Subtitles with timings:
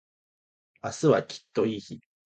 [0.81, 2.01] 明日はきっといい日